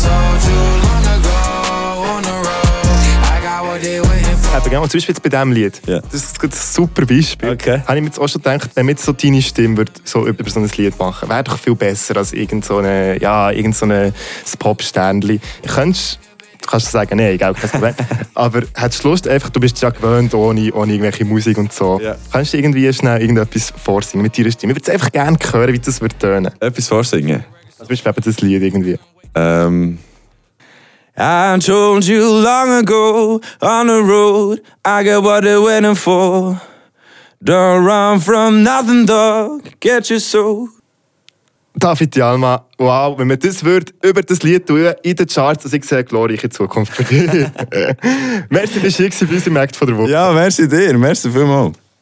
told 0.02 0.44
you 0.46 0.71
Eben, 4.54 4.70
genau, 4.70 4.86
zum 4.86 4.98
Beispiel 4.98 5.16
jetzt 5.16 5.24
bei 5.24 5.30
diesem 5.30 5.52
Lied. 5.54 5.82
Ja. 5.88 6.02
Das 6.02 6.14
ist 6.14 6.44
ein 6.44 6.52
super 6.52 7.06
Beispiel. 7.06 7.52
Okay. 7.52 7.82
Habe 7.86 7.96
ich 7.96 8.02
mir 8.02 8.08
jetzt 8.08 8.20
auch 8.20 8.28
schon 8.28 8.42
gedacht, 8.42 8.70
wenn 8.76 8.90
jetzt 8.90 9.06
so 9.06 9.14
deine 9.14 9.42
Stimme 9.42 9.78
würd, 9.78 9.92
so 10.04 10.28
über 10.28 10.50
so 10.50 10.60
ein 10.60 10.70
Lied 10.76 11.00
machen 11.00 11.30
wäre 11.30 11.44
doch 11.44 11.58
viel 11.58 11.76
besser 11.76 12.18
als 12.18 12.34
irgend 12.34 12.66
so 12.66 12.80
eine, 12.80 13.18
ja, 13.22 13.52
irgend 13.52 13.78
so 13.78 13.86
eine 13.86 14.14
Pop-Sternli. 14.60 15.40
Könntest 15.68 16.20
Du 16.62 16.68
kannst 16.70 16.92
sagen, 16.92 17.18
nein, 17.18 17.38
gell, 17.38 17.54
kein 17.54 17.70
Problem. 17.70 17.96
Aber 18.36 18.62
hättest 18.76 19.04
du 19.04 19.10
Lust, 19.10 19.28
einfach, 19.28 19.50
du 19.50 19.60
bist 19.60 19.82
ja 19.82 19.90
gewöhnt 19.90 20.34
ohne, 20.34 20.72
ohne 20.74 20.92
irgendwelche 20.92 21.26
Musik 21.26 21.58
und 21.58 21.74
so. 21.74 22.00
Ja. 22.00 22.16
Kannst 22.32 22.54
du 22.54 22.58
irgendwie 22.58 22.92
schnell 22.94 23.20
irgendetwas 23.20 23.74
vorsingen 23.76 24.24
mit 24.24 24.38
deiner 24.38 24.52
Stimme? 24.52 24.74
Ich 24.74 24.78
würde 24.78 24.92
es 24.92 24.94
einfach 24.94 25.12
gerne 25.12 25.38
hören, 25.52 25.74
wie 25.74 25.80
das 25.80 26.02
wird 26.02 26.20
tönen. 26.20 26.52
Etwas 26.60 26.88
vorsingen. 26.88 27.44
Also, 27.66 27.78
zum 27.80 27.88
Beispiel 27.88 28.12
eben 28.12 28.24
das 28.24 28.42
Lied 28.42 28.62
irgendwie. 28.62 29.00
Ähm. 29.34 29.98
I 31.18 31.58
told 31.60 32.06
you 32.06 32.26
long 32.26 32.72
ago 32.82 33.42
on 33.62 33.88
the 33.88 34.02
road, 34.02 34.62
I 34.86 35.04
got 35.04 35.24
what 35.24 35.44
they're 35.44 35.62
waiting 35.62 35.96
for. 35.96 36.62
Don't 37.44 37.84
run 37.84 38.20
from 38.20 38.64
nothing, 38.64 39.06
dog. 39.06 39.80
Get 39.80 40.10
your 40.10 40.20
soul. 40.20 40.70
David 41.78 42.12
Jalma, 42.12 42.66
wow, 42.78 43.18
wenn 43.18 43.28
man 43.28 43.40
das 43.40 43.64
würde 43.64 43.94
über 44.04 44.22
das 44.22 44.44
Lied 44.44 44.68
tun 44.68 44.94
in 45.04 45.16
den 45.16 45.28
Charts, 45.28 45.64
also 45.64 45.76
ich 45.76 45.86
sehe 45.86 46.00
eine 46.00 46.06
glorreiche 46.06 46.50
Zukunft 46.50 46.94
für 46.94 47.04
dich. 47.04 47.22
Merci, 48.50 48.80
dass 48.82 48.98
du 48.98 49.26
bei 49.26 49.34
uns 49.34 49.48
im 49.48 49.56
Act 49.56 49.76
von 49.76 49.88
der 49.88 49.98
Woche. 49.98 50.12
Ja, 50.12 50.32
merci 50.34 50.68
dir, 50.68 50.98
merci 50.98 51.32
vielmals. 51.32 51.81